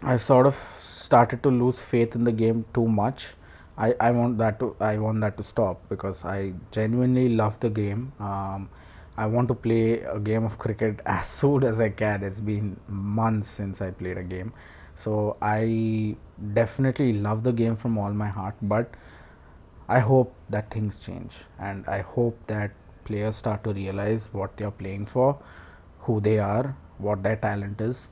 I've 0.03 0.23
sort 0.23 0.47
of 0.47 0.55
started 0.79 1.43
to 1.43 1.51
lose 1.51 1.81
faith 1.81 2.15
in 2.15 2.25
the 2.25 2.33
game 2.33 2.65
too 2.73 2.87
much. 2.87 3.35
I, 3.77 3.95
I 4.01 4.13
want 4.13 4.39
that 4.39 4.61
to 4.61 4.77
I 4.79 4.99
want 4.99 5.21
that 5.23 5.37
to 5.39 5.43
stop 5.43 5.89
because 5.89 6.25
I 6.25 6.53
genuinely 6.71 7.29
love 7.31 7.59
the 7.59 7.71
game. 7.71 8.13
Um, 8.21 8.69
I 9.17 9.27
want 9.27 9.49
to 9.49 9.55
play 9.55 10.01
a 10.03 10.21
game 10.21 10.45
of 10.45 10.59
cricket 10.59 11.01
as 11.07 11.27
soon 11.27 11.65
as 11.65 11.81
I 11.81 11.89
can. 11.89 12.23
It's 12.23 12.41
been 12.41 12.77
months 12.89 13.49
since 13.49 13.81
I 13.81 13.91
played 13.91 14.19
a 14.19 14.23
game. 14.23 14.53
So 14.95 15.37
I 15.43 16.17
definitely 16.53 17.13
love 17.15 17.43
the 17.43 17.53
game 17.53 17.77
from 17.77 17.99
all 17.99 18.13
my 18.13 18.29
heart, 18.29 18.55
but 18.63 18.95
I 19.89 19.99
hope 19.99 20.35
that 20.49 20.71
things 20.71 21.05
change. 21.05 21.45
And 21.59 21.87
I 21.87 22.01
hope 22.01 22.39
that 22.47 22.73
players 23.05 23.37
start 23.37 23.65
to 23.65 23.73
realize 23.73 24.29
what 24.33 24.57
they 24.57 24.65
are 24.65 24.71
playing 24.71 25.07
for, 25.07 25.39
who 26.01 26.21
they 26.21 26.39
are, 26.39 26.77
what 26.99 27.23
their 27.23 27.37
talent 27.37 27.81
is, 27.81 28.09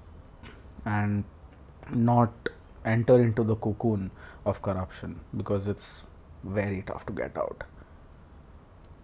and 0.84 1.24
not 1.90 2.32
enter 2.84 3.20
into 3.22 3.44
the 3.44 3.54
cocoon 3.56 4.10
of 4.44 4.60
corruption 4.60 5.20
because 5.36 5.68
it's 5.68 6.04
very 6.42 6.82
tough 6.82 7.06
to 7.06 7.12
get 7.12 7.36
out 7.36 7.64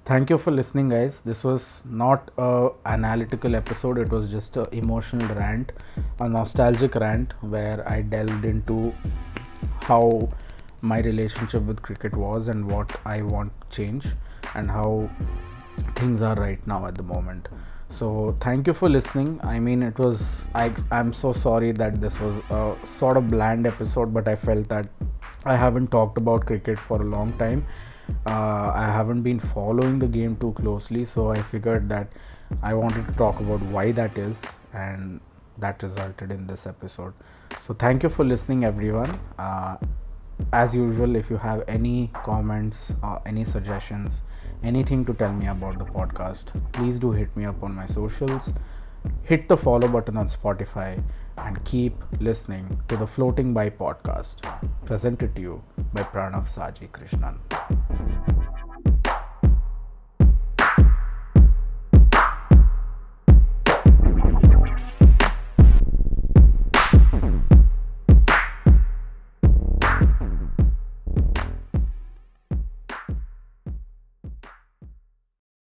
thank 0.09 0.31
you 0.31 0.39
for 0.39 0.51
listening 0.51 0.89
guys. 0.89 1.21
This 1.21 1.45
was 1.45 1.83
not 1.85 2.31
a 2.39 2.71
analytical 2.87 3.55
episode. 3.55 3.99
It 3.99 4.11
was 4.11 4.31
just 4.31 4.57
a 4.57 4.63
emotional 4.75 5.35
rant 5.37 5.73
a 6.21 6.29
nostalgic 6.29 6.95
rant 7.03 7.35
where 7.55 7.87
i 7.89 8.01
delved 8.01 8.45
into 8.51 8.95
how 9.83 10.29
my 10.81 10.99
relationship 11.01 11.63
with 11.71 11.83
cricket 11.83 12.17
was 12.23 12.49
and 12.49 12.71
what 12.73 12.95
i 13.05 13.21
want 13.23 13.53
to 13.61 13.77
change 13.77 14.07
and 14.55 14.71
how 14.71 15.11
things 15.95 16.23
are 16.23 16.37
right 16.37 16.67
now 16.67 16.87
at 16.87 16.95
the 16.95 17.03
moment. 17.03 17.49
So 17.89 18.37
thank 18.41 18.67
you 18.67 18.73
for 18.75 18.89
listening. 18.89 19.41
I 19.43 19.59
mean 19.59 19.83
it 19.83 19.99
was 19.99 20.49
I, 20.55 20.73
i'm 20.91 21.13
so 21.13 21.33
sorry 21.33 21.73
that 21.73 22.01
this 22.01 22.19
was 22.21 22.41
a 22.51 22.87
sort 22.87 23.19
of 23.19 23.29
bland 23.29 23.67
episode 23.67 24.15
but 24.15 24.29
i 24.29 24.37
felt 24.37 24.69
that 24.69 24.89
i 25.45 25.57
haven't 25.57 25.89
talked 25.89 26.19
about 26.19 26.47
cricket 26.47 26.81
for 26.81 27.01
a 27.03 27.05
long 27.05 27.33
time 27.45 27.65
uh, 28.27 28.73
I 28.75 28.87
haven't 28.87 29.23
been 29.23 29.39
following 29.39 29.99
the 29.99 30.09
game 30.09 30.37
too 30.37 30.53
closely, 30.53 31.05
so 31.05 31.31
I 31.31 31.43
figured 31.43 31.89
that 31.89 32.13
I 32.63 32.75
wanted 32.75 33.07
to 33.07 33.13
talk 33.15 33.41
about 33.41 33.63
why 33.63 33.93
that 33.93 34.17
is, 34.17 34.43
and 34.73 35.21
that 35.59 35.83
resulted 35.83 36.31
in 36.31 36.47
this 36.47 36.67
episode. 36.67 37.13
So, 37.61 37.75
thank 37.75 38.03
you 38.03 38.09
for 38.09 38.25
listening, 38.25 38.65
everyone. 38.65 39.19
Uh, 39.39 39.77
as 40.53 40.75
usual, 40.75 41.17
if 41.17 41.31
you 41.31 41.37
have 41.37 41.65
any 41.69 42.11
comments, 42.23 42.93
uh, 43.03 43.19
any 43.27 43.45
suggestions, 43.45 44.23
anything 44.63 45.05
to 45.05 45.15
tell 45.15 45.33
me 45.33 45.47
about 45.47 45.79
the 45.79 45.85
podcast, 45.85 46.53
please 46.73 46.99
do 46.99 47.13
hit 47.13 47.37
me 47.37 47.45
up 47.45 47.63
on 47.63 47.75
my 47.75 47.87
socials. 47.87 48.53
Hit 49.23 49.49
the 49.49 49.57
follow 49.57 49.89
button 49.89 50.17
on 50.17 50.27
Spotify 50.27 51.03
and 51.45 51.65
keep 51.65 51.95
listening 52.21 52.81
to 52.89 52.97
the 52.97 53.07
Floating 53.07 53.55
By 53.55 53.71
podcast, 53.71 54.43
presented 54.85 55.37
to 55.37 55.43
you 55.43 55.63
by 55.93 56.03
Pranav 56.03 56.47
Saji 56.47 56.89
Krishnan. 56.91 58.38